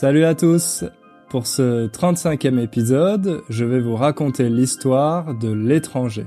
[0.00, 0.84] Salut à tous
[1.28, 6.26] Pour ce 35e épisode, je vais vous raconter l'histoire de l'étranger.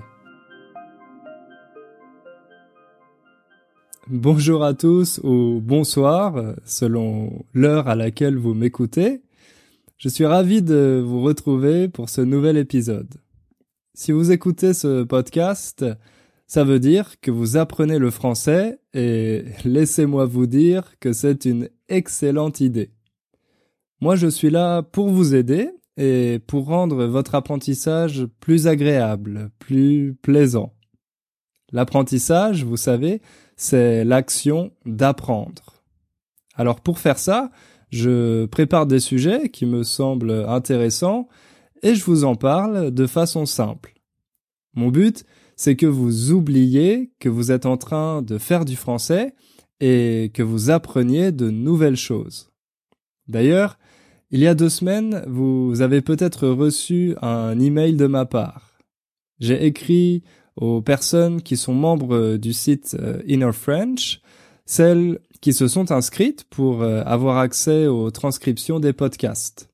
[4.10, 9.22] Bonjour à tous ou bonsoir, selon l'heure à laquelle vous m'écoutez.
[9.98, 13.22] Je suis ravi de vous retrouver pour ce nouvel épisode.
[13.94, 15.86] Si vous écoutez ce podcast,
[16.46, 21.70] ça veut dire que vous apprenez le français et laissez-moi vous dire que c'est une
[21.88, 22.92] excellente idée.
[24.02, 30.18] Moi, je suis là pour vous aider et pour rendre votre apprentissage plus agréable, plus
[30.24, 30.74] plaisant.
[31.72, 33.22] L'apprentissage, vous savez,
[33.56, 35.84] c'est l'action d'apprendre.
[36.56, 37.52] Alors pour faire ça,
[37.92, 41.28] je prépare des sujets qui me semblent intéressants
[41.84, 43.94] et je vous en parle de façon simple.
[44.74, 49.36] Mon but, c'est que vous oubliez que vous êtes en train de faire du français
[49.80, 52.52] et que vous appreniez de nouvelles choses.
[53.28, 53.78] D'ailleurs,
[54.32, 58.80] il y a deux semaines, vous avez peut-être reçu un email de ma part.
[59.40, 60.24] J'ai écrit
[60.56, 64.22] aux personnes qui sont membres du site euh, Inner French,
[64.66, 69.70] celles qui se sont inscrites pour euh, avoir accès aux transcriptions des podcasts.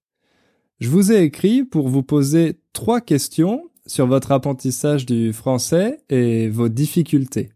[0.80, 6.49] Je vous ai écrit pour vous poser trois questions sur votre apprentissage du français et
[6.49, 7.52] vos difficultés.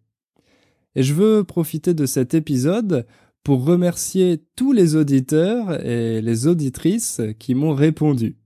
[0.96, 3.06] Et je veux profiter de cet épisode
[3.44, 8.38] pour remercier tous les auditeurs et les auditrices qui m'ont répondu.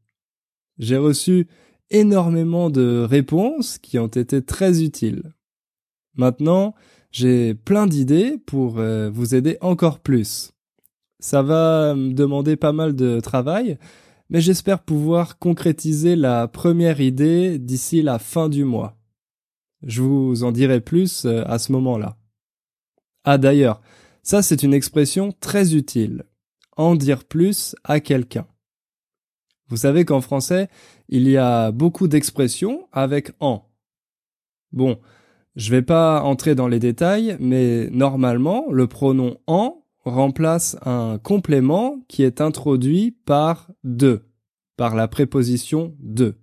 [0.78, 1.48] J'ai reçu
[1.90, 5.34] énormément de réponses qui ont été très utiles.
[6.16, 6.76] Maintenant,
[7.12, 10.52] j'ai plein d'idées pour euh, vous aider encore plus.
[11.20, 13.78] Ça va me demander pas mal de travail,
[14.30, 18.98] mais j'espère pouvoir concrétiser la première idée d'ici la fin du mois.
[19.84, 22.18] Je vous en dirai plus euh, à ce moment-là.
[23.24, 23.82] Ah d'ailleurs,
[24.26, 26.24] ça, c'est une expression très utile.
[26.78, 28.48] En dire plus à quelqu'un.
[29.70, 30.68] Vous savez qu'en français,
[31.10, 33.70] il y a beaucoup d'expressions avec en.
[34.72, 35.00] Bon,
[35.56, 42.00] je vais pas entrer dans les détails, mais normalement, le pronom en remplace un complément
[42.08, 44.26] qui est introduit par de,
[44.76, 46.36] par la préposition de.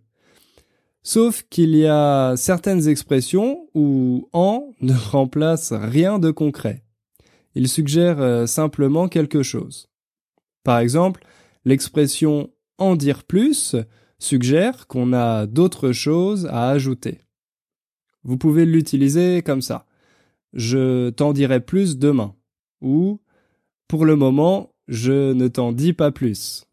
[1.02, 6.84] Sauf qu'il y a certaines expressions où en ne remplace rien de concret
[7.54, 9.88] il suggère euh, simplement quelque chose.
[10.64, 11.24] Par exemple,
[11.64, 13.76] l'expression en dire plus
[14.18, 17.20] suggère qu'on a d'autres choses à ajouter.
[18.24, 19.86] Vous pouvez l'utiliser comme ça.
[20.52, 22.34] Je t'en dirai plus demain.
[22.80, 23.20] Ou,
[23.88, 26.64] pour le moment, je ne t'en dis pas plus.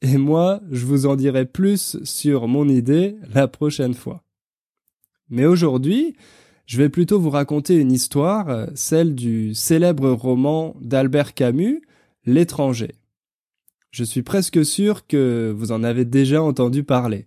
[0.00, 4.24] Et moi, je vous en dirai plus sur mon idée la prochaine fois.
[5.28, 6.16] Mais aujourd'hui,
[6.66, 11.82] je vais plutôt vous raconter une histoire, euh, celle du célèbre roman d'Albert Camus,
[12.24, 12.94] L'étranger.
[13.90, 17.26] Je suis presque sûr que vous en avez déjà entendu parler.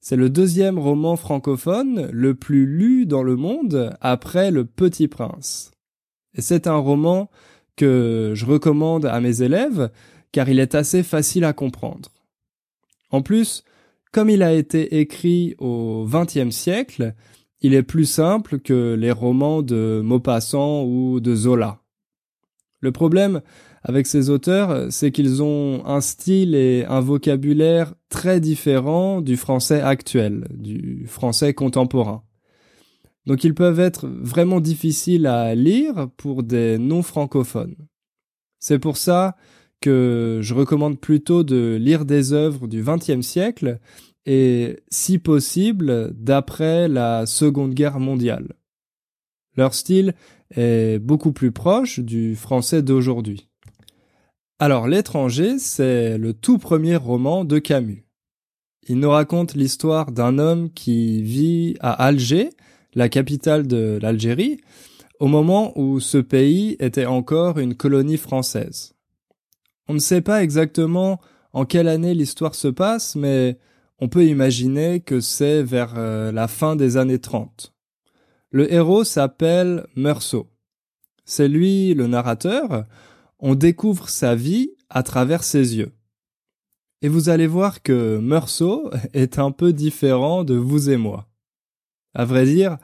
[0.00, 5.72] C'est le deuxième roman francophone le plus lu dans le monde après Le Petit Prince.
[6.34, 7.30] Et c'est un roman
[7.76, 9.90] que je recommande à mes élèves
[10.32, 12.10] car il est assez facile à comprendre.
[13.10, 13.64] En plus,
[14.12, 17.14] comme il a été écrit au XXe siècle,
[17.62, 21.80] il est plus simple que les romans de Maupassant ou de Zola.
[22.80, 23.42] Le problème
[23.82, 29.80] avec ces auteurs, c'est qu'ils ont un style et un vocabulaire très différents du français
[29.80, 32.22] actuel, du français contemporain.
[33.26, 37.76] Donc ils peuvent être vraiment difficiles à lire pour des non-francophones.
[38.58, 39.36] C'est pour ça
[39.80, 43.78] que je recommande plutôt de lire des œuvres du XXe siècle
[44.26, 48.54] et, si possible, d'après la Seconde Guerre mondiale.
[49.56, 50.14] Leur style
[50.54, 53.48] est beaucoup plus proche du français d'aujourd'hui.
[54.58, 58.04] Alors, L'étranger, c'est le tout premier roman de Camus.
[58.88, 62.50] Il nous raconte l'histoire d'un homme qui vit à Alger,
[62.94, 64.60] la capitale de l'Algérie,
[65.20, 68.94] au moment où ce pays était encore une colonie française.
[69.86, 71.20] On ne sait pas exactement
[71.52, 73.58] en quelle année l'histoire se passe, mais
[74.00, 77.74] on peut imaginer que c'est vers euh, la fin des années 30.
[78.50, 80.50] Le héros s'appelle Meursault.
[81.24, 82.86] C'est lui le narrateur.
[83.38, 85.92] On découvre sa vie à travers ses yeux.
[87.02, 91.28] Et vous allez voir que Meursault est un peu différent de vous et moi.
[92.14, 92.78] À vrai dire,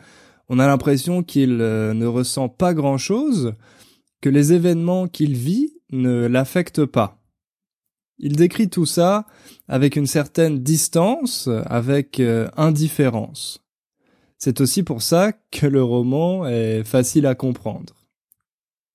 [0.48, 3.54] on a l'impression qu'il euh, ne ressent pas grand-chose,
[4.20, 7.22] que les événements qu'il vit ne l'affectent pas.
[8.18, 9.26] Il décrit tout ça
[9.68, 13.60] avec une certaine distance, avec euh, indifférence.
[14.38, 17.94] C'est aussi pour ça que le roman est facile à comprendre.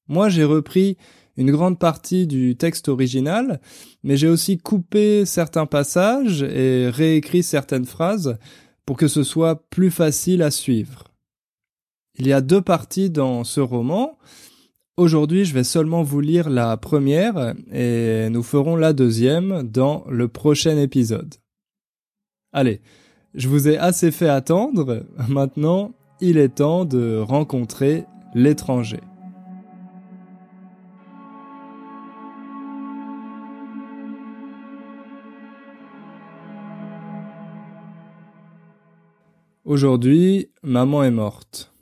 [0.08, 0.98] Moi, j'ai repris
[1.38, 3.60] une grande partie du texte original,
[4.04, 8.38] mais j'ai aussi coupé certains passages et réécrit certaines phrases
[8.86, 11.06] pour que ce soit plus facile à suivre.
[12.16, 14.18] Il y a deux parties dans ce roman.
[14.98, 20.28] Aujourd'hui, je vais seulement vous lire la première et nous ferons la deuxième dans le
[20.28, 21.36] prochain épisode.
[22.52, 22.82] Allez,
[23.34, 25.06] je vous ai assez fait attendre.
[25.30, 28.04] Maintenant, il est temps de rencontrer
[28.36, 29.00] l'étranger.
[39.64, 41.74] Aujourd'hui, maman est morte.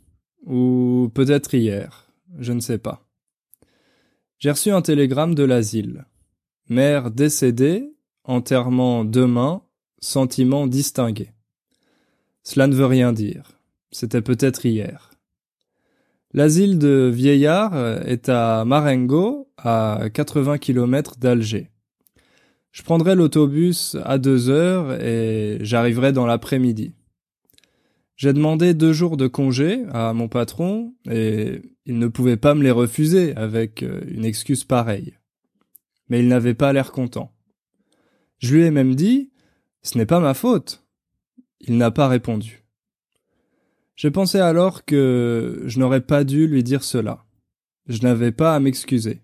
[0.46, 2.09] Ou peut-être hier,
[2.40, 3.06] je ne sais pas.
[4.40, 6.06] J'ai reçu un télégramme de l'asile.
[6.70, 7.94] Mère décédée,
[8.24, 9.64] enterrement demain,
[10.00, 11.32] sentiment distingué.
[12.44, 13.60] Cela ne veut rien dire.
[13.92, 15.12] C'était peut-être hier.
[16.34, 17.76] L'asile de vieillards
[18.08, 21.70] est à Marengo, à 80 km d'Alger.
[22.72, 26.94] Je prendrai l'autobus à deux heures et j'arriverai dans l'après-midi.
[28.20, 32.64] J'ai demandé deux jours de congé à mon patron et il ne pouvait pas me
[32.64, 35.18] les refuser avec euh, une excuse pareille.
[36.10, 37.34] Mais il n'avait pas l'air content.
[38.40, 39.32] Je lui ai même dit
[39.84, 40.86] Ce n'est pas ma faute.
[41.62, 42.66] Il n'a pas répondu.
[43.96, 47.26] J'ai pensé alors que je n'aurais pas dû lui dire cela.
[47.88, 49.22] Je n'avais pas à m'excuser.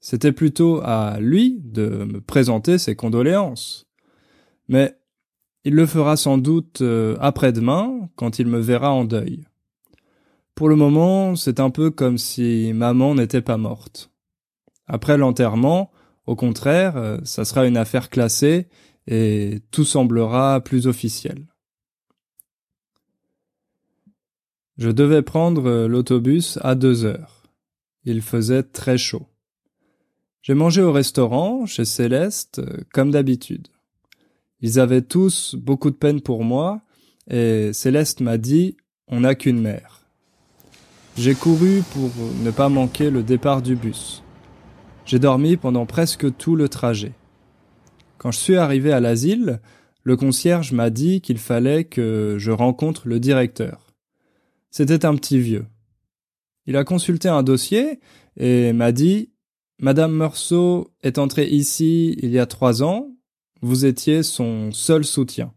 [0.00, 3.86] C'était plutôt à lui de me présenter ses condoléances.
[4.68, 4.98] Mais
[5.64, 9.44] il le fera sans doute euh, après-demain, quand il me verra en deuil.
[10.54, 14.10] Pour le moment, c'est un peu comme si maman n'était pas morte.
[14.86, 15.92] Après l'enterrement,
[16.26, 18.68] au contraire, euh, ça sera une affaire classée
[19.06, 21.46] et tout semblera plus officiel.
[24.78, 27.44] Je devais prendre euh, l'autobus à deux heures.
[28.04, 29.28] Il faisait très chaud.
[30.42, 32.60] J'ai mangé au restaurant, chez Céleste,
[32.92, 33.68] comme d'habitude.
[34.62, 36.82] Ils avaient tous beaucoup de peine pour moi,
[37.28, 38.76] et Céleste m'a dit
[39.08, 40.06] On n'a qu'une mère.
[41.16, 42.10] J'ai couru pour
[42.42, 44.22] ne pas manquer le départ du bus.
[45.04, 47.12] J'ai dormi pendant presque tout le trajet.
[48.18, 49.60] Quand je suis arrivé à l'asile,
[50.04, 53.92] le concierge m'a dit qu'il fallait que je rencontre le directeur.
[54.70, 55.66] C'était un petit vieux.
[56.66, 58.00] Il a consulté un dossier
[58.36, 59.32] et m'a dit
[59.80, 63.08] Madame Meursault est entrée ici il y a trois ans,
[63.62, 65.54] vous étiez son seul soutien.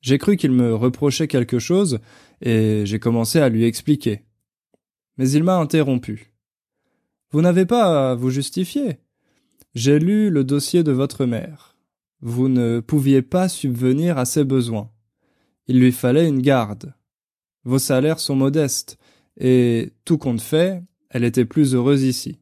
[0.00, 2.00] J'ai cru qu'il me reprochait quelque chose,
[2.40, 4.24] et j'ai commencé à lui expliquer.
[5.18, 6.32] Mais il m'a interrompu.
[7.30, 8.98] Vous n'avez pas à vous justifier.
[9.74, 11.76] J'ai lu le dossier de votre mère.
[12.20, 14.90] Vous ne pouviez pas subvenir à ses besoins.
[15.66, 16.94] Il lui fallait une garde.
[17.64, 18.98] Vos salaires sont modestes,
[19.36, 22.38] et tout compte fait, elle était plus heureuse ici.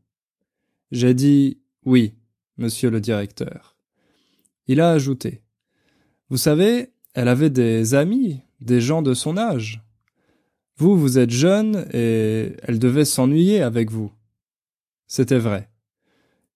[0.93, 2.15] J'ai dit oui,
[2.59, 3.76] monsieur le directeur.
[4.69, 5.43] Il a ajouté
[6.29, 9.83] Vous savez, elle avait des amis, des gens de son âge.
[10.77, 14.13] Vous, vous êtes jeune et elle devait s'ennuyer avec vous.
[15.07, 15.71] C'était vrai.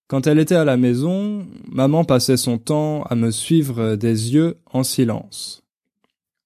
[0.07, 4.59] Quand elle était à la maison, maman passait son temps à me suivre des yeux
[4.65, 5.63] en silence.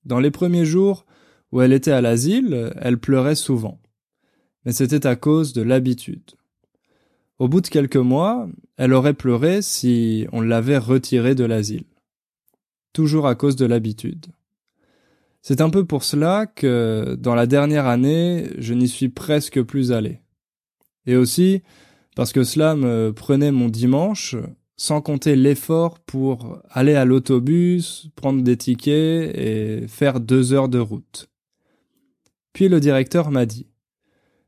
[0.03, 1.05] Dans les premiers jours
[1.51, 3.81] où elle était à l'asile, elle pleurait souvent.
[4.65, 6.31] Mais c'était à cause de l'habitude.
[7.37, 8.47] Au bout de quelques mois,
[8.77, 11.83] elle aurait pleuré si on l'avait retirée de l'asile.
[12.93, 14.27] Toujours à cause de l'habitude.
[15.41, 19.91] C'est un peu pour cela que, dans la dernière année, je n'y suis presque plus
[19.91, 20.21] allé.
[21.05, 21.61] Et aussi,
[22.15, 24.35] parce que cela me prenait mon dimanche,
[24.77, 30.79] sans compter l'effort pour aller à l'autobus, prendre des tickets et faire deux heures de
[30.79, 31.29] route.
[32.53, 33.67] Puis le directeur m'a dit,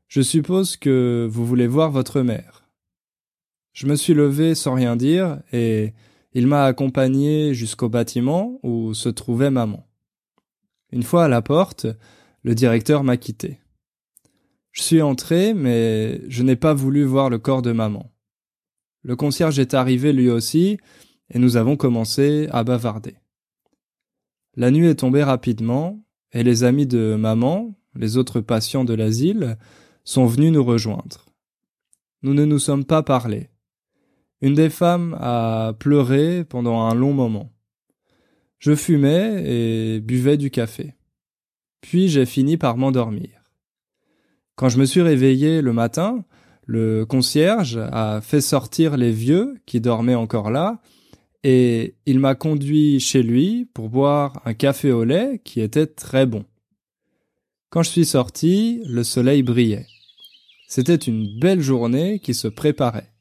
[0.08, 2.57] Je suppose que vous voulez voir votre mère.
[3.78, 5.94] Je me suis levé sans rien dire et
[6.32, 9.86] il m'a accompagné jusqu'au bâtiment où se trouvait maman.
[10.90, 11.86] Une fois à la porte,
[12.42, 13.60] le directeur m'a quitté.
[14.72, 18.10] Je suis entré, mais je n'ai pas voulu voir le corps de maman.
[19.04, 20.78] Le concierge est arrivé lui aussi,
[21.30, 23.14] et nous avons commencé à bavarder.
[24.56, 29.56] La nuit est tombée rapidement, et les amis de maman, les autres patients de l'asile,
[30.02, 31.26] sont venus nous rejoindre.
[32.22, 33.50] Nous ne nous sommes pas parlé.
[34.40, 37.52] Une des femmes a pleuré pendant un long moment.
[38.58, 40.94] Je fumais et buvais du café.
[41.80, 43.30] Puis j'ai fini par m'endormir.
[44.56, 46.24] Quand je me suis réveillé le matin,
[46.66, 50.80] le concierge a fait sortir les vieux qui dormaient encore là,
[51.44, 56.26] et il m'a conduit chez lui pour boire un café au lait qui était très
[56.26, 56.44] bon.
[57.70, 59.86] Quand je suis sorti, le soleil brillait.
[60.66, 63.12] C'était une belle journée qui se préparait.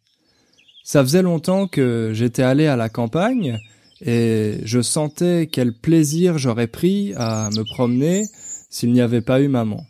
[0.87, 3.59] Ça faisait longtemps que j'étais allé à la campagne
[3.99, 8.23] et je sentais quel plaisir j'aurais pris à me promener
[8.69, 9.83] s'il n'y avait pas eu maman.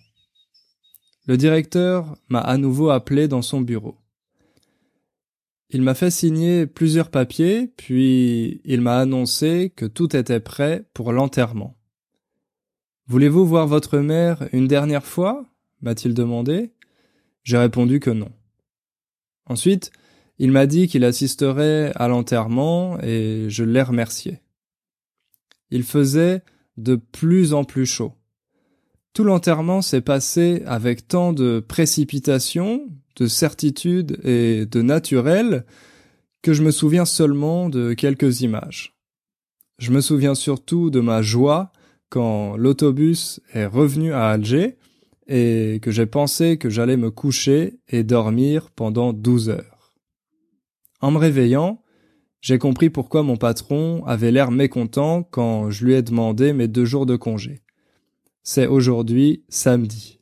[1.28, 4.00] Le directeur m'a à nouveau appelé dans son bureau.
[5.70, 11.12] Il m'a fait signer plusieurs papiers, puis il m'a annoncé que tout était prêt pour
[11.12, 11.78] l'enterrement.
[13.06, 15.46] Voulez-vous voir votre mère une dernière fois?
[15.82, 16.74] m'a-t-il demandé.
[17.44, 18.32] J'ai répondu que non.
[19.46, 19.92] Ensuite,
[20.40, 24.40] il m'a dit qu'il assisterait à l'enterrement et je l'ai remercié.
[25.72, 26.44] Il faisait
[26.78, 28.14] de plus en plus chaud.
[29.14, 35.66] Tout l'enterrement s'est passé avec tant de précipitation, de certitude et de naturel
[36.44, 38.96] que je me souviens seulement de quelques images.
[39.80, 41.72] Je me souviens surtout de ma joie
[42.10, 44.78] quand l'autobus est revenu à Alger
[45.28, 49.77] et que j'ai pensé que j'allais me coucher et dormir pendant douze heures.
[51.00, 51.84] En me réveillant,
[52.42, 56.86] j'ai compris pourquoi mon patron avait l'air mécontent quand je lui ai demandé mes deux
[56.86, 57.62] jours de congé.
[58.44, 60.20] C'est aujourd'hui samedi.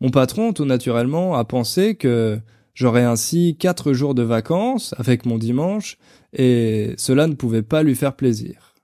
[0.00, 2.40] Mon patron, tout naturellement, a pensé que
[2.74, 5.98] j'aurais ainsi quatre jours de vacances avec mon dimanche,
[6.32, 8.74] et cela ne pouvait pas lui faire plaisir.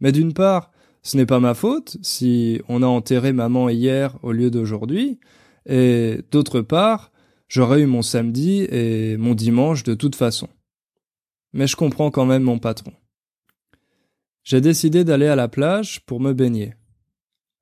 [0.00, 0.70] Mais d'une part,
[1.02, 5.18] ce n'est pas ma faute si on a enterré maman hier au lieu d'aujourd'hui,
[5.66, 7.10] et d'autre part,
[7.48, 10.48] j'aurais eu mon samedi et mon dimanche de toute façon.
[11.52, 12.92] Mais je comprends quand même mon patron.
[14.44, 16.74] J'ai décidé d'aller à la plage pour me baigner.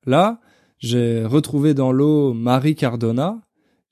[0.05, 0.39] Là,
[0.77, 3.41] j'ai retrouvé dans l'eau Marie Cardona,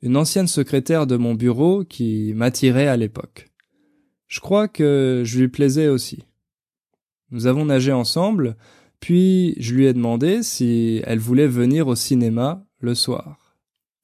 [0.02, 3.50] une ancienne secrétaire de mon bureau qui m'attirait à l'époque.
[4.28, 6.24] Je crois que je lui plaisais aussi.
[7.32, 8.56] Nous avons nagé ensemble,
[9.00, 13.58] puis je lui ai demandé si elle voulait venir au cinéma le soir.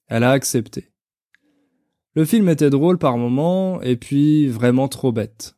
[0.07, 0.90] Elle a accepté.
[2.13, 5.56] Le film était drôle par moments et puis vraiment trop bête.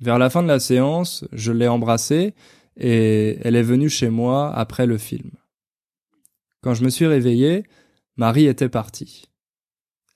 [0.00, 2.34] Vers la fin de la séance, je l'ai embrassée
[2.76, 5.30] et elle est venue chez moi après le film.
[6.62, 7.64] Quand je me suis réveillé,
[8.16, 9.24] Marie était partie.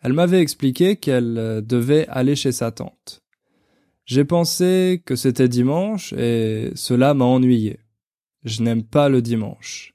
[0.02, 3.22] Elle m'avait expliqué qu'elle euh, devait aller chez sa tante.
[4.04, 7.80] J'ai pensé que c'était dimanche et cela m'a ennuyé.
[8.44, 9.94] Je n'aime pas le dimanche.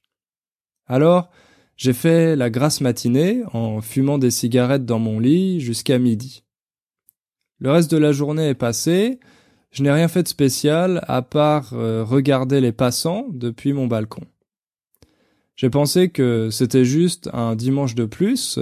[0.86, 1.32] Alors,
[1.76, 6.44] j'ai fait la grasse matinée en fumant des cigarettes dans mon lit jusqu'à midi.
[7.60, 9.20] Le reste de la journée est passé,
[9.72, 14.24] je n'ai rien fait de spécial à part euh, regarder les passants depuis mon balcon.
[15.56, 18.60] J'ai pensé que c'était juste un dimanche de plus,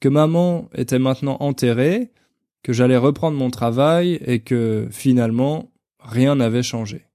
[0.00, 2.10] que maman était maintenant enterrée,
[2.62, 5.70] que j'allais reprendre mon travail et que finalement
[6.00, 7.06] rien n'avait changé.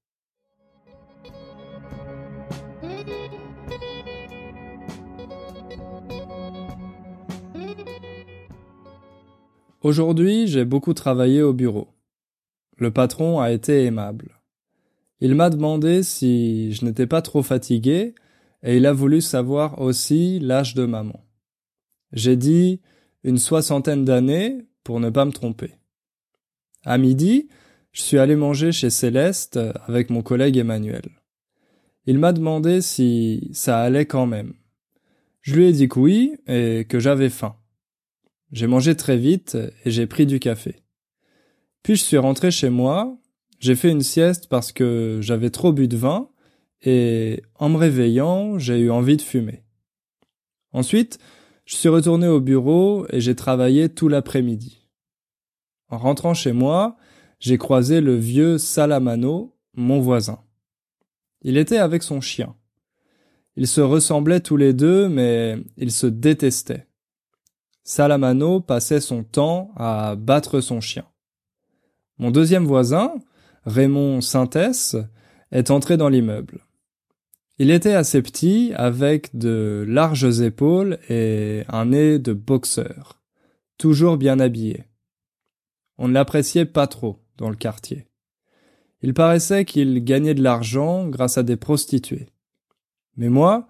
[9.82, 11.88] Aujourd'hui, j'ai beaucoup travaillé au bureau.
[12.78, 14.42] Le patron a été aimable.
[15.22, 18.14] Il m'a demandé si je n'étais pas trop fatigué
[18.62, 21.26] et il a voulu savoir aussi l'âge de maman.
[22.12, 22.82] J'ai dit
[23.24, 25.76] une soixantaine d'années pour ne pas me tromper.
[26.84, 27.48] À midi,
[27.92, 31.10] je suis allé manger chez Céleste avec mon collègue Emmanuel.
[32.06, 34.54] Il m'a demandé si ça allait quand même.
[35.42, 37.59] Je lui ai dit que oui et que j'avais faim.
[38.52, 40.84] J'ai mangé très vite et j'ai pris du café.
[41.84, 43.18] Puis je suis rentré chez moi,
[43.60, 46.30] j'ai fait une sieste parce que j'avais trop bu de vin
[46.82, 49.64] et en me réveillant, j'ai eu envie de fumer.
[50.72, 51.20] Ensuite,
[51.66, 54.88] je suis retourné au bureau et j'ai travaillé tout l'après-midi.
[55.90, 56.98] En rentrant chez moi,
[57.40, 60.40] j'ai croisé le vieux Salamano, mon voisin.
[61.42, 62.56] Il était avec son chien.
[63.56, 66.89] Ils se ressemblaient tous les deux, mais ils se détestaient.
[67.90, 71.06] Salamano passait son temps à battre son chien.
[72.20, 73.16] Mon deuxième voisin,
[73.66, 74.96] Raymond Sintès,
[75.52, 76.68] est entré dans l'immeuble.
[77.58, 83.24] Il était assez petit, avec de larges épaules et un nez de boxeur,
[83.80, 84.84] toujours bien habillé.
[85.98, 88.06] On ne l'appréciait pas trop dans le quartier.
[89.02, 92.28] Il paraissait qu'il gagnait de l'argent grâce à des prostituées.
[93.18, 93.68] Mais moi,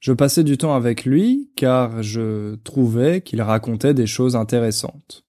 [0.00, 5.24] je passais du temps avec lui car je trouvais qu'il racontait des choses intéressantes.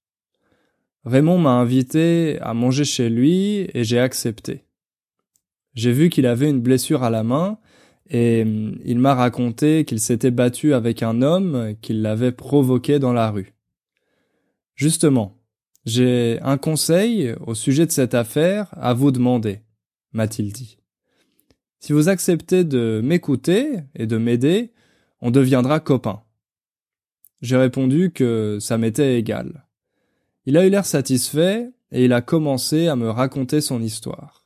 [1.03, 4.63] Raymond m'a invité à manger chez lui et j'ai accepté.
[5.73, 7.57] J'ai vu qu'il avait une blessure à la main
[8.09, 13.13] et hum, il m'a raconté qu'il s'était battu avec un homme qui l'avait provoqué dans
[13.13, 13.53] la rue.
[14.75, 15.37] Justement,
[15.85, 19.61] j'ai un conseil au sujet de cette affaire à vous demander,
[20.13, 20.80] m'a-t-il dit.
[21.81, 24.71] Si vous acceptez de m'écouter et de m'aider,
[25.19, 26.21] on deviendra copains.
[27.41, 29.65] J'ai répondu que ça m'était égal.
[30.45, 34.45] Il a eu l'air satisfait et il a commencé à me raconter son histoire.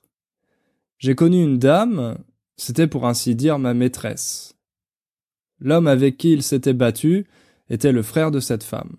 [0.98, 2.18] J'ai connu une dame,
[2.56, 4.56] c'était pour ainsi dire ma maîtresse.
[5.60, 7.28] L'homme avec qui il s'était battu
[7.70, 8.96] était le frère de cette femme.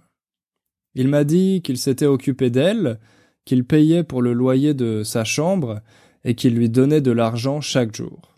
[0.94, 3.00] Il m'a dit qu'il s'était occupé d'elle,
[3.46, 5.80] qu'il payait pour le loyer de sa chambre
[6.26, 8.34] et qu'il lui donnait de l'argent chaque jour.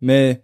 [0.00, 0.42] Mais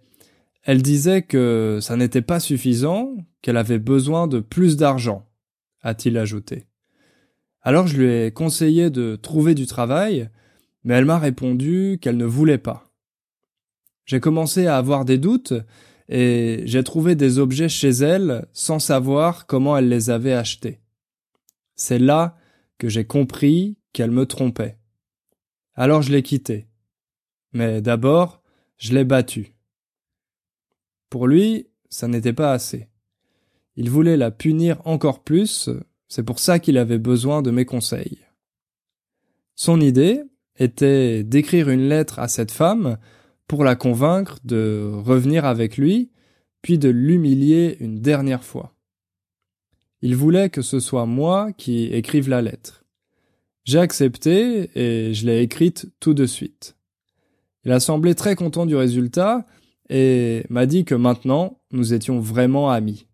[0.63, 5.27] elle disait que ça n'était pas suffisant, qu'elle avait besoin de plus d'argent,
[5.81, 6.65] a-t-il ajouté.
[7.61, 10.29] Alors je lui ai conseillé de trouver du travail,
[10.85, 12.89] mais elle m'a répondu qu'elle ne voulait pas.
[14.05, 15.53] J'ai commencé à avoir des doutes
[16.07, 20.79] et j'ai trouvé des objets chez elle sans savoir comment elle les avait achetés.
[21.75, 22.37] C'est là
[22.77, 24.77] que j'ai compris qu'elle me trompait.
[25.75, 26.67] Alors je l'ai quittée.
[27.53, 28.41] Mais d'abord,
[28.77, 29.55] je l'ai battue.
[31.09, 32.89] Pour lui, ça n'était pas assez.
[33.75, 35.69] Il voulait la punir encore plus,
[36.07, 38.19] c'est pour ça qu'il avait besoin de mes conseils.
[39.55, 40.23] Son idée
[40.57, 42.97] était d'écrire une lettre à cette femme
[43.47, 46.11] pour la convaincre de revenir avec lui,
[46.61, 48.75] puis de l'humilier une dernière fois.
[50.01, 52.84] Il voulait que ce soit moi qui écrive la lettre.
[53.65, 56.77] J'ai accepté et je l'ai écrite tout de suite.
[57.63, 59.47] Il a semblé très content du résultat
[59.89, 63.07] et m'a dit que maintenant nous étions vraiment amis.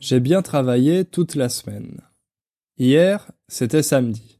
[0.00, 2.02] J'ai bien travaillé toute la semaine.
[2.76, 4.39] Hier, c'était samedi.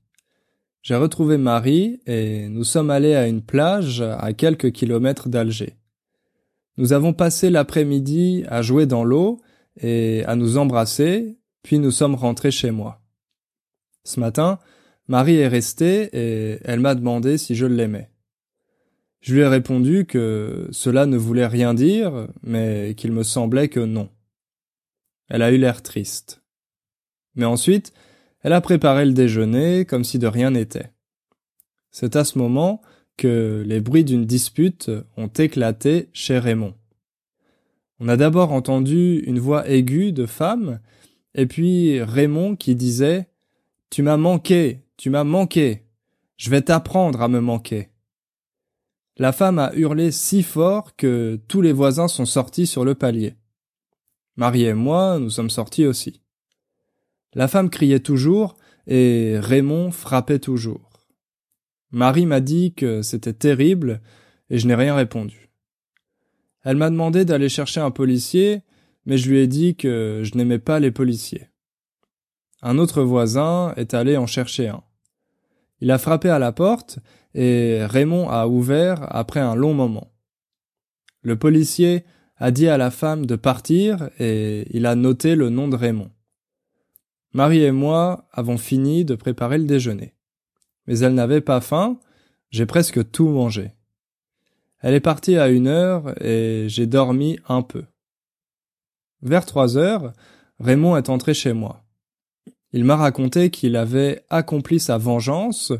[0.83, 5.77] J'ai retrouvé Marie et nous sommes allés à une plage à quelques kilomètres d'Alger.
[6.79, 9.43] Nous avons passé l'après-midi à jouer dans l'eau
[9.79, 13.03] et à nous embrasser, puis nous sommes rentrés chez moi.
[14.05, 14.59] Ce matin,
[15.07, 18.11] Marie est restée et elle m'a demandé si je l'aimais.
[19.21, 23.81] Je lui ai répondu que cela ne voulait rien dire, mais qu'il me semblait que
[23.81, 24.09] non.
[25.29, 26.43] Elle a eu l'air triste.
[27.35, 27.93] Mais ensuite,
[28.43, 30.93] elle a préparé le déjeuner comme si de rien n'était.
[31.91, 32.81] C'est à ce moment
[33.17, 36.75] que les bruits d'une dispute ont éclaté chez Raymond.
[37.99, 40.81] On a d'abord entendu une voix aiguë de femme,
[41.35, 43.29] et puis Raymond qui disait
[43.91, 45.85] Tu m'as manqué, tu m'as manqué,
[46.39, 47.91] je vais t'apprendre à me manquer.
[49.19, 53.35] La femme a hurlé si fort que tous les voisins sont sortis sur le palier.
[54.37, 56.23] Marie et moi, nous sommes sortis aussi.
[57.35, 60.91] La femme criait toujours et Raymond frappait toujours.
[61.93, 64.01] Marie m'a dit que c'était terrible
[64.49, 65.51] et je n'ai rien répondu.
[66.63, 68.63] Elle m'a demandé d'aller chercher un policier,
[69.07, 71.49] mais je lui ai dit que je n'aimais pas les policiers.
[72.63, 74.83] Un autre voisin est allé en chercher un.
[75.81, 76.99] Il a frappé à la porte
[77.35, 80.13] et Raymond a ouvert après un long moment.
[81.23, 82.05] Le policier
[82.37, 86.11] a dit à la femme de partir et il a noté le nom de Raymond.
[87.33, 90.15] Marie et moi avons fini de préparer le déjeuner.
[90.87, 92.01] Mais elle n'avait pas faim,
[92.51, 93.73] j'ai presque tout mangé.
[94.81, 97.85] Elle est partie à une heure et j'ai dormi un peu.
[99.23, 100.13] Vers trois heures,
[100.59, 101.85] Raymond est entré chez moi.
[102.73, 105.73] Il m'a raconté qu'il avait accompli sa vengeance,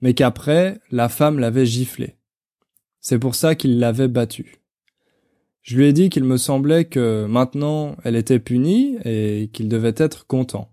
[0.00, 2.16] mais qu'après, la femme l'avait giflé.
[3.00, 4.56] C'est pour ça qu'il l'avait battue.
[5.62, 9.94] Je lui ai dit qu'il me semblait que maintenant elle était punie et qu'il devait
[9.96, 10.72] être content.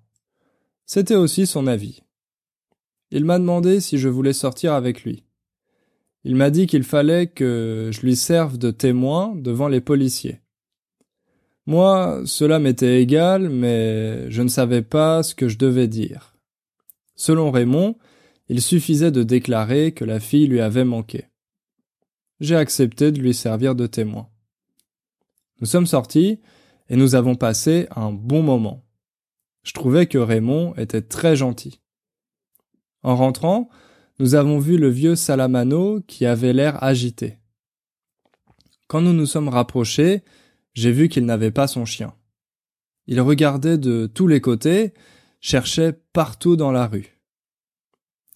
[0.88, 2.02] C'était aussi son avis.
[3.12, 5.26] Il m'a demandé si je voulais sortir avec lui.
[6.24, 10.40] Il m'a dit qu'il fallait que je lui serve de témoin devant les policiers.
[11.66, 16.38] Moi, cela m'était égal, mais je ne savais pas ce que je devais dire.
[17.16, 17.98] Selon Raymond,
[18.48, 21.26] il suffisait de déclarer que la fille lui avait manqué.
[22.40, 24.30] J'ai accepté de lui servir de témoin.
[25.60, 26.40] Nous sommes sortis
[26.88, 28.87] et nous avons passé un bon moment.
[29.68, 31.82] Je trouvais que Raymond était très gentil.
[33.04, 33.68] En rentrant,
[34.18, 37.40] nous avons vu le vieux Salamano qui avait l'air agité.
[38.88, 40.24] Quand nous nous sommes rapprochés,
[40.74, 42.14] j'ai vu qu'il n'avait pas son chien.
[43.08, 44.94] Il regardait de tous les côtés,
[45.42, 47.20] cherchait partout dans la rue.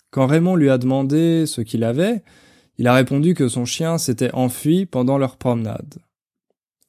[0.09, 2.25] Quand Raymond lui a demandé ce qu'il avait,
[2.77, 5.99] il a répondu que son chien s'était enfui pendant leur promenade.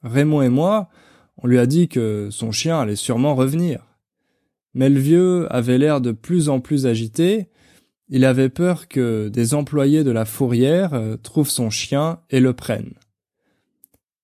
[0.02, 0.88] Raymond et moi,
[1.36, 3.86] on lui a dit que son chien allait sûrement revenir.
[4.74, 7.48] Mais le vieux avait l'air de plus en plus agité,
[8.08, 12.52] il avait peur que des employés de la fourrière euh, trouvent son chien et le
[12.52, 12.94] prennent.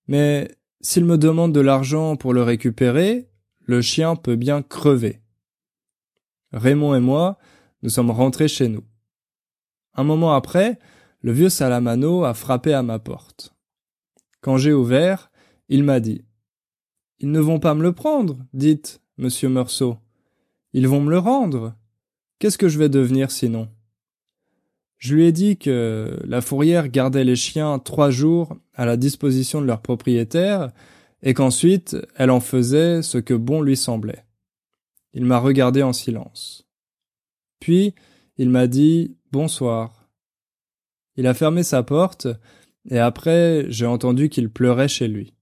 [0.08, 0.50] Mais
[0.82, 3.28] s'il me demande de l'argent pour le récupérer,
[3.62, 5.20] le chien peut bien crever.
[6.52, 7.38] Raymond et moi,
[7.82, 8.84] nous sommes rentrés chez nous.
[9.94, 10.78] Un moment après,
[11.22, 13.54] le vieux Salamano a frappé à ma porte.
[14.40, 15.30] Quand j'ai ouvert,
[15.68, 16.24] il m'a dit
[17.20, 19.98] Ils ne vont pas me le prendre, dites, monsieur Meursault.
[20.72, 21.74] Ils vont me le rendre.
[22.38, 23.68] Qu'est-ce que je vais devenir sinon?
[24.98, 29.60] Je lui ai dit que la fourrière gardait les chiens trois jours à la disposition
[29.60, 30.70] de leur propriétaire
[31.22, 34.24] et qu'ensuite elle en faisait ce que bon lui semblait.
[35.14, 36.68] Il m'a regardé en silence.
[37.60, 37.94] Puis
[38.36, 40.10] il m'a dit bonsoir.
[41.16, 42.26] Il a fermé sa porte
[42.90, 45.34] et après j'ai entendu qu'il pleurait chez lui.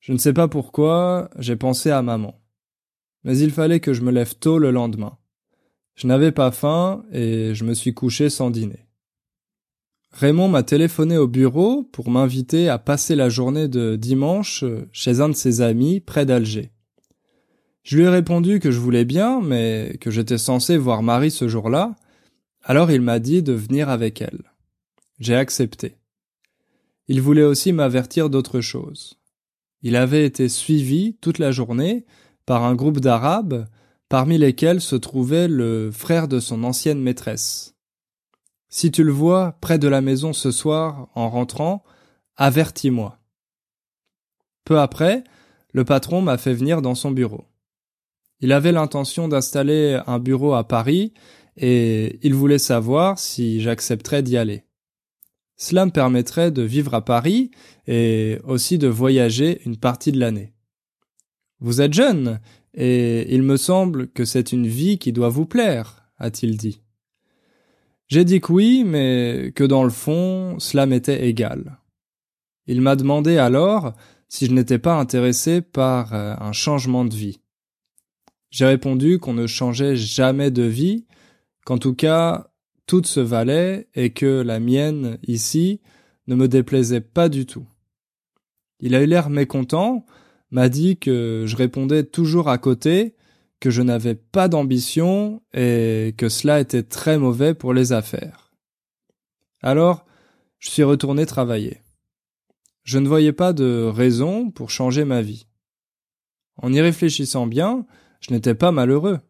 [0.00, 2.40] Je ne sais pas pourquoi, j'ai pensé à maman.
[3.26, 5.18] Mais il fallait que je me lève tôt le lendemain.
[5.96, 8.86] Je n'avais pas faim et je me suis couché sans dîner.
[10.12, 15.28] Raymond m'a téléphoné au bureau pour m'inviter à passer la journée de dimanche chez un
[15.28, 16.70] de ses amis près d'Alger.
[17.82, 21.48] Je lui ai répondu que je voulais bien, mais que j'étais censé voir Marie ce
[21.48, 21.96] jour-là,
[22.62, 24.52] alors il m'a dit de venir avec elle.
[25.18, 25.96] J'ai accepté.
[27.08, 29.18] Il voulait aussi m'avertir d'autre chose.
[29.82, 32.06] Il avait été suivi toute la journée
[32.46, 33.66] par un groupe d'Arabes
[34.08, 37.74] parmi lesquels se trouvait le frère de son ancienne maîtresse.
[38.68, 41.82] Si tu le vois près de la maison ce soir en rentrant,
[42.36, 43.18] avertis-moi.
[44.64, 45.24] Peu après,
[45.72, 47.44] le patron m'a fait venir dans son bureau.
[48.40, 51.14] Il avait l'intention d'installer un bureau à Paris
[51.56, 54.64] et il voulait savoir si j'accepterais d'y aller.
[55.56, 57.50] Cela me permettrait de vivre à Paris
[57.86, 60.55] et aussi de voyager une partie de l'année.
[61.60, 62.40] Vous êtes jeune
[62.74, 66.82] et il me semble que c'est une vie qui doit vous plaire, a-t-il dit.
[68.08, 71.78] J'ai dit que oui, mais que dans le fond, cela m'était égal.
[72.66, 73.94] Il m'a demandé alors
[74.28, 77.40] si je n'étais pas intéressé par euh, un changement de vie.
[78.50, 81.06] J'ai répondu qu'on ne changeait jamais de vie,
[81.64, 82.50] qu'en tout cas,
[82.86, 85.80] toute se valait et que la mienne, ici,
[86.26, 87.66] ne me déplaisait pas du tout.
[88.80, 90.06] Il a eu l'air mécontent,
[90.50, 93.14] m'a dit que je répondais toujours à côté,
[93.60, 98.52] que je n'avais pas d'ambition et que cela était très mauvais pour les affaires.
[99.62, 100.04] Alors,
[100.58, 101.80] je suis retourné travailler.
[102.84, 105.46] Je ne voyais pas de raison pour changer ma vie.
[106.56, 107.86] En y réfléchissant bien,
[108.20, 109.20] je n'étais pas malheureux.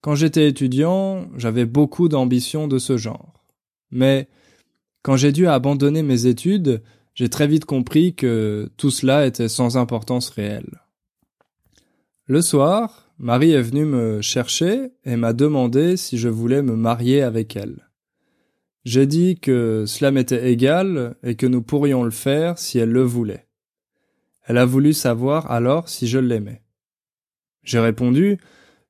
[0.00, 3.44] Quand j'étais étudiant, j'avais beaucoup d'ambitions de ce genre.
[3.90, 4.28] Mais
[5.02, 6.82] quand j'ai dû abandonner mes études,
[7.14, 10.80] j'ai très vite compris que tout cela était sans importance réelle.
[12.26, 17.22] Le soir, Marie est venue me chercher et m'a demandé si je voulais me marier
[17.22, 17.88] avec elle.
[18.84, 23.02] J'ai dit que cela m'était égal et que nous pourrions le faire si elle le
[23.02, 23.46] voulait.
[24.46, 26.62] Elle a voulu savoir alors si je l'aimais.
[27.62, 28.38] J'ai répondu,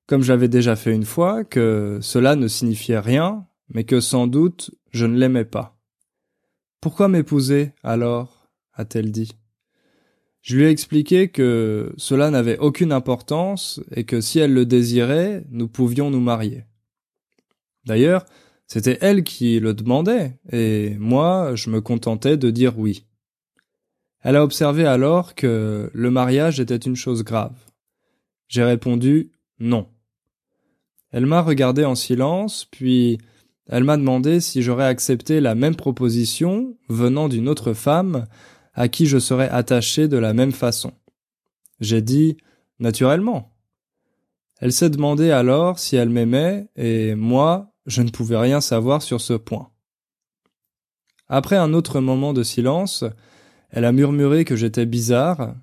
[0.06, 4.72] comme j'avais déjà fait une fois, que cela ne signifiait rien, mais que sans doute
[4.90, 5.73] je ne l'aimais pas.
[6.84, 8.50] Pourquoi m'épouser, alors?
[8.74, 9.32] a-t-elle dit.
[10.42, 15.46] Je lui ai expliqué que cela n'avait aucune importance et que si elle le désirait,
[15.48, 16.66] nous pouvions nous marier.
[17.86, 18.26] D'ailleurs,
[18.66, 23.06] c'était elle qui le demandait, et moi, je me contentais de dire oui.
[24.20, 27.56] Elle a observé alors que le mariage était une chose grave.
[28.46, 29.88] J'ai répondu non.
[31.12, 33.16] Elle m'a regardé en silence, puis
[33.66, 38.26] elle m'a demandé si j'aurais accepté la même proposition venant d'une autre femme
[38.74, 40.92] à qui je serais attaché de la même façon.
[41.80, 42.36] J'ai dit
[42.78, 43.52] naturellement.
[44.60, 49.20] Elle s'est demandé alors si elle m'aimait et moi, je ne pouvais rien savoir sur
[49.20, 49.70] ce point.
[51.28, 53.04] Après un autre moment de silence,
[53.70, 55.54] elle a murmuré que j'étais bizarre,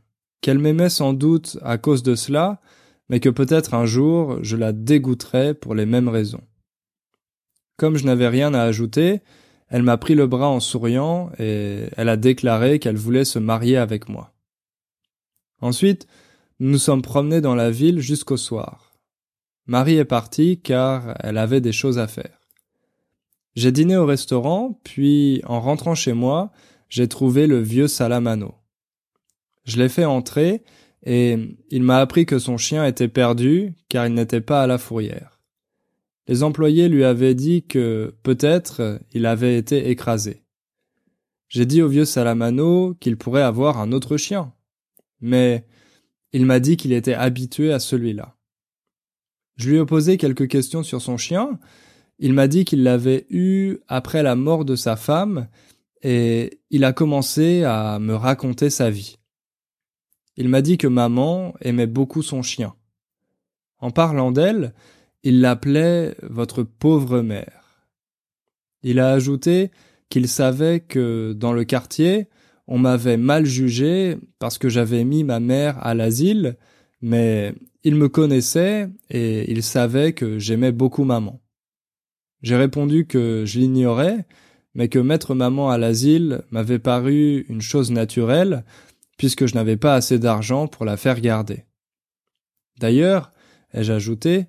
[0.42, 2.62] qu'elle m'aimait sans doute à cause de cela,
[3.10, 6.42] mais que peut-être un jour je la dégoûterais pour les mêmes raisons.
[7.82, 9.22] Comme je n'avais rien à ajouter,
[9.68, 13.76] elle m'a pris le bras en souriant et elle a déclaré qu'elle voulait se marier
[13.76, 14.36] avec moi.
[15.62, 16.06] Ensuite,
[16.60, 18.92] nous nous sommes promenés dans la ville jusqu'au soir.
[19.66, 22.38] Marie est partie car elle avait des choses à faire.
[23.56, 26.52] J'ai dîné au restaurant, puis en rentrant chez moi,
[26.88, 28.54] j'ai trouvé le vieux Salamano.
[29.64, 30.62] Je l'ai fait entrer
[31.02, 34.78] et il m'a appris que son chien était perdu car il n'était pas à la
[34.78, 35.31] fourrière.
[36.28, 40.44] Les employés lui avaient dit que, peut-être, il avait été écrasé.
[41.50, 44.54] J'ai dit au vieux Salamano qu'il pourrait avoir un autre chien.
[45.20, 45.66] Mais
[46.32, 48.38] il m'a dit qu'il était habitué à celui-là.
[49.58, 51.60] Je lui ai posé quelques questions sur son chien.
[52.20, 55.50] Il m'a dit qu'il l'avait eu après la mort de sa femme
[56.02, 59.18] et il a commencé à me raconter sa vie.
[60.38, 62.74] Il m'a dit que maman aimait beaucoup son chien.
[63.80, 64.74] En parlant d'elle,
[65.24, 67.88] il l'appelait votre pauvre mère.
[68.84, 69.72] Il a ajouté
[70.10, 72.28] qu'il savait que dans le quartier,
[72.68, 76.58] on m'avait mal jugé parce que j'avais mis ma mère à l'asile,
[77.02, 77.54] mais
[77.84, 81.42] il me connaissait et il savait que j'aimais beaucoup maman.
[82.42, 84.26] J'ai répondu que je l'ignorais,
[84.74, 88.64] mais que mettre maman à l'asile m'avait paru une chose naturelle,
[89.18, 91.66] puisque je n'avais pas assez d'argent pour la faire garder.
[92.80, 93.32] D'ailleurs,
[93.74, 94.48] ai-je ajouté,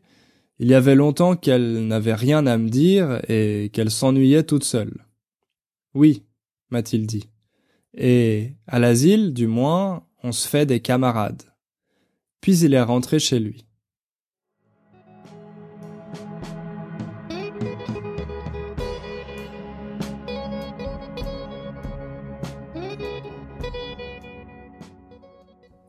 [0.63, 5.05] il y avait longtemps qu'elle n'avait rien à me dire et qu'elle s'ennuyait toute seule.
[5.93, 6.23] Oui,
[6.71, 7.29] m'a-t-il dit.
[7.95, 11.43] Et à l'asile, du moins, on se fait des camarades.
[12.41, 13.67] Puis il est rentré chez lui.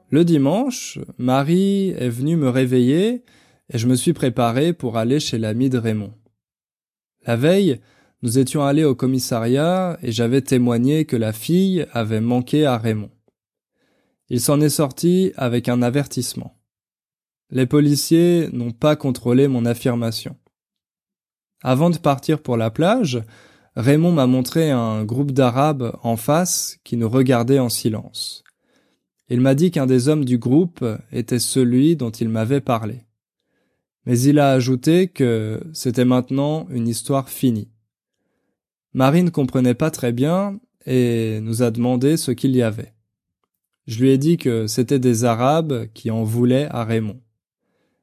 [0.09, 3.23] Le dimanche, Marie est venue me réveiller
[3.69, 6.13] et je me suis préparé pour aller chez l'ami de Raymond.
[7.25, 7.79] La veille,
[8.21, 13.11] nous étions allés au commissariat et j'avais témoigné que la fille avait manqué à Raymond.
[14.29, 16.57] Il s'en est sorti avec un avertissement.
[17.49, 20.37] Les policiers n'ont pas contrôlé mon affirmation.
[21.61, 23.21] Avant de partir pour la plage,
[23.75, 28.43] Raymond m'a montré un groupe d'Arabes en face qui nous regardait en silence.
[29.29, 33.05] Il m'a dit qu'un des hommes du groupe était celui dont il m'avait parlé.
[34.05, 37.69] Mais il a ajouté que c'était maintenant une histoire finie.
[38.93, 42.93] Marie ne comprenait pas très bien et nous a demandé ce qu'il y avait.
[43.87, 47.21] Je lui ai dit que c'était des Arabes qui en voulaient à Raymond.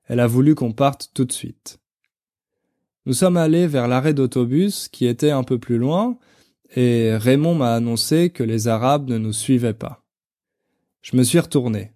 [0.06, 1.78] Elle a voulu qu'on parte tout de suite.
[3.06, 6.18] Nous sommes allés vers l'arrêt d'autobus qui était un peu plus loin
[6.74, 10.04] et Raymond m'a annoncé que les Arabes ne nous suivaient pas.
[11.02, 11.92] Je me suis retourné.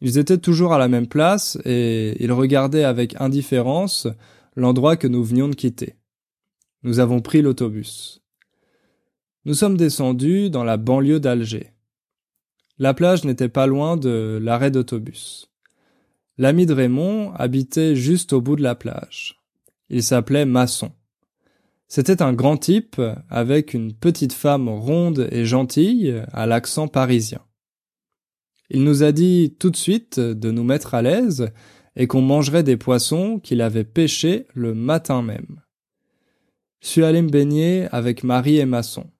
[0.00, 4.06] Ils étaient toujours à la même place et ils regardaient avec indifférence
[4.54, 5.94] l'endroit que nous venions de quitter.
[6.82, 8.22] Nous avons pris l'autobus.
[9.44, 11.72] Nous sommes descendus dans la banlieue d'Alger.
[12.78, 15.50] La plage n'était pas loin de l'arrêt d'autobus.
[16.36, 19.40] L'ami de Raymond habitait juste au bout de la plage.
[19.88, 20.92] Il s'appelait Masson.
[21.88, 27.45] C'était un grand type avec une petite femme ronde et gentille à l'accent parisien.
[28.70, 31.50] Il nous a dit tout de suite de nous mettre à l'aise
[31.94, 35.62] et qu'on mangerait des poissons qu'il avait pêchés le matin même.
[36.80, 39.10] Je suis allé me baigner avec Marie et Masson.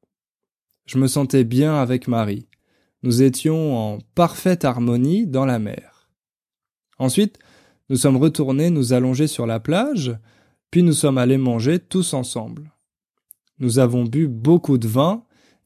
[0.87, 2.49] Je me sentais bien avec Marie.
[3.03, 6.11] Nous étions en parfaite harmonie dans la mer.
[6.99, 7.39] Ensuite,
[7.89, 10.17] nous sommes retournés nous allonger sur la plage,
[10.71, 12.73] puis nous sommes allés manger tous ensemble.
[13.59, 15.25] Nous avons bu beaucoup de vin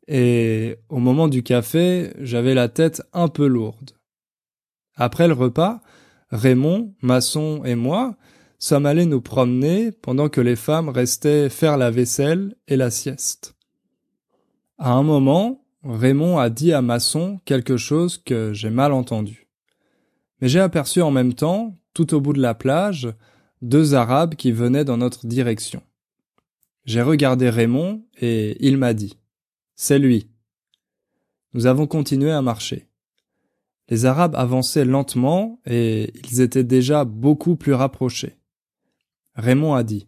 [0.09, 3.93] et au moment du café, j'avais la tête un peu lourde.
[4.97, 5.81] Après le repas,
[6.31, 8.17] Raymond, Masson et moi
[8.59, 13.57] sommes allés nous promener pendant que les femmes restaient faire la vaisselle et la sieste.
[14.79, 19.49] À un moment, Raymond a dit à Masson quelque chose que j'ai mal entendu.
[20.41, 23.09] Mais j'ai aperçu en même temps, tout au bout de la plage,
[23.63, 25.83] deux Arabes qui venaient dans notre direction.
[26.85, 29.17] J'ai regardé Raymond et il m'a dit
[29.83, 30.29] c'est lui.
[31.55, 32.87] Nous avons continué à marcher.
[33.89, 38.37] Les Arabes avançaient lentement et ils étaient déjà beaucoup plus rapprochés.
[39.37, 40.07] Raymond a dit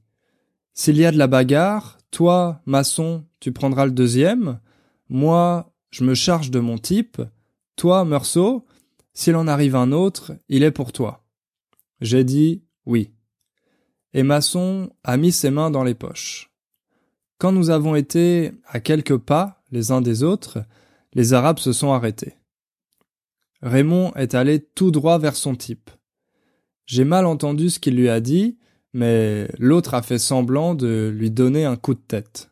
[0.74, 4.60] S'il y a de la bagarre, toi, maçon, tu prendras le deuxième,
[5.08, 7.22] moi, je me charge de mon type,
[7.74, 8.66] toi, Meursault,
[9.14, 11.24] s'il en arrive un autre, il est pour toi.
[12.02, 13.14] J'ai dit oui.
[14.12, 16.50] Et Masson a mis ses mains dans les poches.
[17.38, 20.64] Quand nous avons été à quelques pas les uns des autres,
[21.14, 22.36] les Arabes se sont arrêtés.
[23.62, 25.90] Raymond est allé tout droit vers son type.
[26.86, 28.58] J'ai mal entendu ce qu'il lui a dit,
[28.92, 32.50] mais l'autre a fait semblant de lui donner un coup de tête.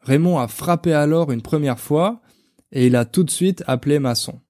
[0.00, 2.20] Raymond a frappé alors une première fois,
[2.72, 4.40] et il a tout de suite appelé Masson.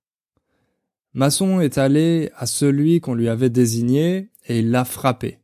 [1.12, 5.38] Masson est allé à celui qu'on lui avait désigné, et il l'a frappé.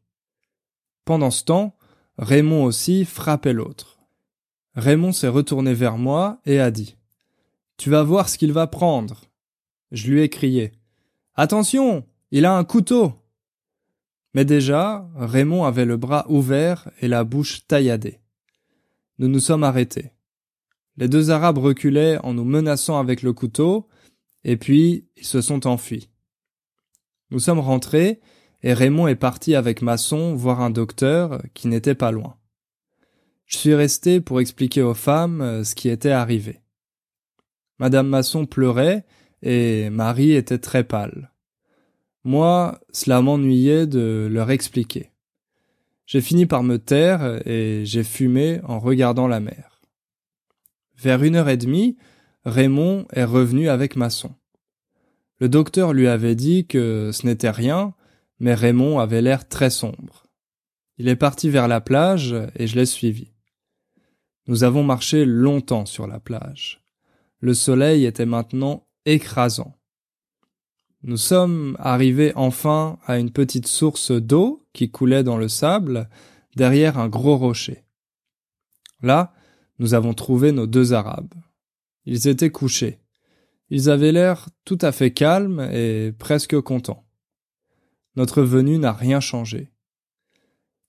[1.05, 1.77] Pendant ce temps,
[2.19, 4.00] Raymond aussi frappait l'autre.
[4.75, 6.97] Raymond s'est retourné vers moi et a dit
[7.77, 9.23] Tu vas voir ce qu'il va prendre.
[9.91, 10.73] Je lui ai crié
[11.35, 13.15] Attention, il a un couteau.
[14.35, 18.21] Mais déjà, Raymond avait le bras ouvert et la bouche tailladée.
[19.19, 20.13] Nous nous sommes arrêtés.
[20.97, 23.89] Les deux Arabes reculaient en nous menaçant avec le couteau,
[24.45, 26.11] et puis ils se sont enfuis.
[27.31, 28.21] Nous sommes rentrés,
[28.63, 32.37] et Raymond est parti avec Masson voir un docteur qui n'était pas loin.
[33.51, 36.61] Je suis resté pour expliquer aux femmes euh, ce qui était arrivé.
[37.81, 39.05] Madame Masson pleurait
[39.43, 41.33] et Marie était très pâle.
[42.23, 45.11] Moi, cela m'ennuyait de leur expliquer.
[46.07, 49.81] J'ai fini par me taire et j'ai fumé en regardant la mer.
[50.97, 51.97] Vers une heure et demie,
[52.45, 54.35] Raymond est revenu avec Masson.
[55.39, 57.95] Le docteur lui avait dit que ce n'était rien,
[58.39, 60.27] mais Raymond avait l'air très sombre.
[60.99, 63.33] Il est parti vers la plage et je l'ai suivi.
[64.47, 66.83] Nous avons marché longtemps sur la plage.
[67.41, 69.77] Le soleil était maintenant écrasant.
[71.03, 76.09] Nous sommes arrivés enfin à une petite source d'eau qui coulait dans le sable
[76.57, 77.85] derrière un gros rocher.
[79.03, 79.33] Là,
[79.79, 81.33] nous avons trouvé nos deux Arabes.
[82.05, 82.99] Ils étaient couchés.
[83.71, 87.07] Ils avaient l'air tout à fait calmes et presque contents.
[88.17, 89.71] Notre venue n'a rien changé.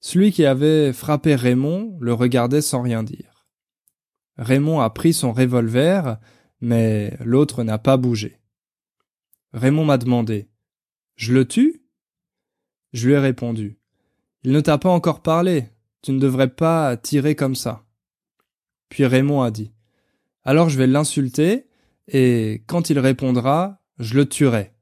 [0.02, 3.31] Celui qui avait frappé Raymond le regardait sans rien dire.
[4.42, 6.18] Raymond a pris son revolver,
[6.62, 8.40] mais l'autre n'a pas bougé.
[9.54, 10.50] Raymond m'a demandé
[11.16, 11.84] Je le tue?
[12.92, 13.78] Je lui ai répondu
[14.44, 15.70] Il ne t'a pas encore parlé,
[16.02, 17.86] tu ne devrais pas tirer comme ça.
[18.90, 19.72] Puis Raymond a dit
[20.44, 21.68] Alors je vais l'insulter,
[22.08, 24.74] et quand il répondra, je le tuerai.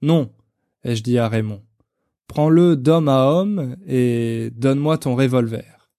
[0.00, 0.32] Non,
[0.84, 1.62] ai-je dit à Raymond.
[2.28, 5.90] Prends-le d'homme à homme et donne-moi ton revolver.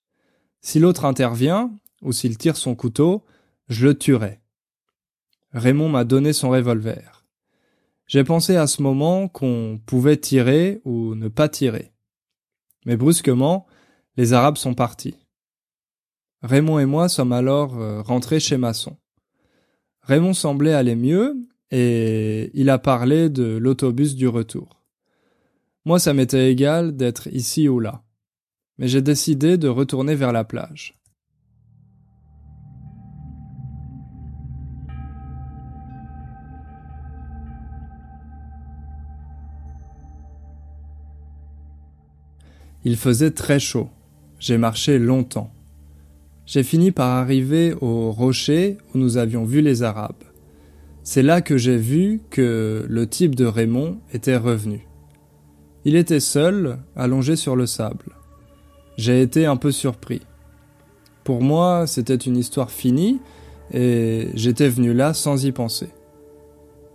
[0.62, 3.24] Si l'autre intervient, ou s'il tire son couteau,
[3.68, 4.40] je le tuerai.
[5.54, 7.26] Raymond m'a donné son revolver.
[8.08, 11.92] J'ai pensé à ce moment qu'on pouvait tirer ou ne pas tirer.
[12.86, 13.66] Mais brusquement,
[14.18, 15.16] les Arabes sont partis.
[16.44, 18.98] Raymond et moi sommes alors euh, rentrés chez Masson.
[20.02, 21.36] Raymond semblait aller mieux
[21.72, 24.84] et il a parlé de l'autobus du retour.
[25.86, 28.04] Moi, ça m'était égal d'être ici ou là.
[28.78, 31.00] Mais j'ai décidé de retourner vers la plage.
[42.86, 43.90] Il faisait très chaud.
[44.40, 45.52] J'ai marché longtemps.
[46.46, 50.24] J'ai fini par arriver au rocher où nous avions vu les Arabes.
[51.02, 54.88] C'est là que j'ai vu que le type de Raymond était revenu.
[55.84, 58.12] Il était seul, allongé sur le sable.
[58.98, 60.22] J'ai été un peu surpris.
[61.24, 63.20] Pour moi, c'était une histoire finie,
[63.74, 65.90] et j'étais venu là sans y penser.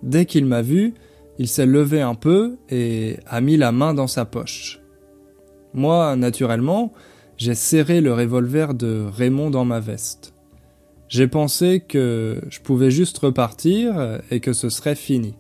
[0.05, 0.95] Dès qu'il m'a vu,
[1.39, 4.80] il s'est levé un peu et a mis la main dans sa poche.
[5.73, 6.93] Moi, naturellement,
[7.37, 10.35] j'ai serré le revolver de Raymond dans ma veste.
[11.09, 15.35] J'ai pensé que je pouvais juste repartir et que ce serait fini.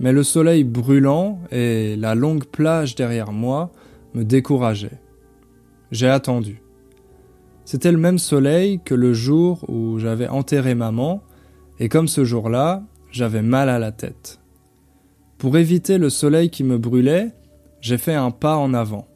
[0.00, 3.72] Mais le soleil brûlant et la longue plage derrière moi
[4.14, 5.00] me décourageaient.
[5.90, 6.62] J'ai attendu.
[7.64, 11.22] C'était le même soleil que le jour où j'avais enterré maman,
[11.78, 14.40] et comme ce jour-là, j'avais mal à la tête.
[15.38, 17.30] Pour éviter le soleil qui me brûlait,
[17.80, 19.06] j'ai fait un pas en avant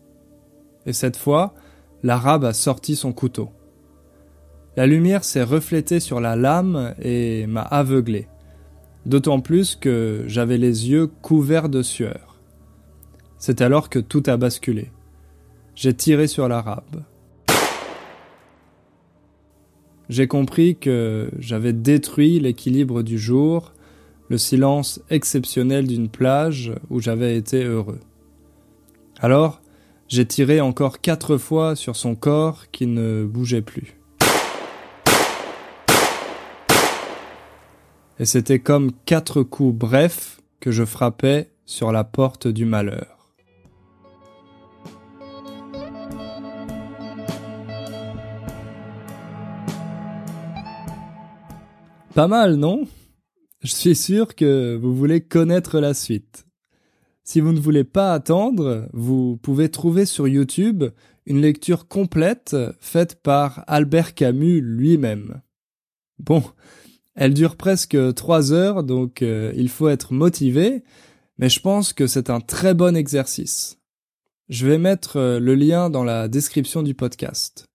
[0.86, 1.54] et cette fois,
[2.02, 3.50] l'arabe a sorti son couteau.
[4.76, 8.28] La lumière s'est reflétée sur la lame et m'a aveuglé,
[9.04, 12.38] d'autant plus que j'avais les yeux couverts de sueur.
[13.38, 14.90] C'est alors que tout a basculé.
[15.74, 17.02] J'ai tiré sur l'arabe.
[20.08, 23.72] J'ai compris que j'avais détruit l'équilibre du jour,
[24.28, 28.00] le silence exceptionnel d'une plage où j'avais été heureux.
[29.20, 29.60] Alors,
[30.08, 33.96] j'ai tiré encore quatre fois sur son corps qui ne bougeait plus.
[38.18, 43.34] Et c'était comme quatre coups brefs que je frappais sur la porte du malheur.
[52.14, 52.86] Pas mal, non?
[53.60, 56.45] Je suis sûr que vous voulez connaître la suite.
[57.28, 60.84] Si vous ne voulez pas attendre, vous pouvez trouver sur YouTube
[61.26, 65.40] une lecture complète faite par Albert Camus lui-même.
[66.20, 66.44] Bon,
[67.16, 70.84] elle dure presque trois heures, donc euh, il faut être motivé,
[71.38, 73.80] mais je pense que c'est un très bon exercice.
[74.48, 77.66] Je vais mettre euh, le lien dans la description du podcast.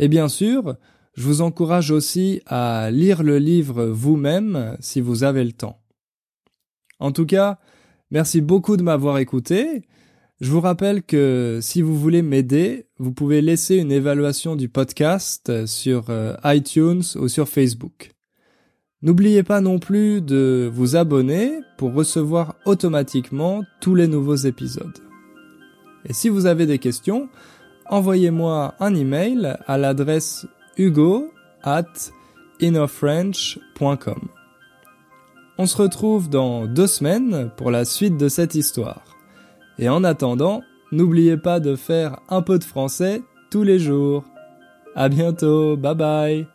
[0.00, 0.74] Et bien sûr,
[1.14, 5.80] je vous encourage aussi à lire le livre vous-même si vous avez le temps.
[6.98, 7.60] En tout cas,
[8.10, 9.82] Merci beaucoup de m'avoir écouté.
[10.40, 15.66] Je vous rappelle que si vous voulez m'aider, vous pouvez laisser une évaluation du podcast
[15.66, 18.10] sur euh, iTunes ou sur Facebook.
[19.02, 24.98] N'oubliez pas non plus de vous abonner pour recevoir automatiquement tous les nouveaux épisodes.
[26.08, 27.28] Et si vous avez des questions,
[27.86, 30.46] envoyez-moi un email à l'adresse
[30.76, 31.30] hugo
[31.62, 31.84] at
[32.60, 34.28] innofrench.com.
[35.56, 39.04] On se retrouve dans deux semaines pour la suite de cette histoire.
[39.78, 44.24] Et en attendant, n'oubliez pas de faire un peu de français tous les jours.
[44.96, 46.46] À bientôt, bye bye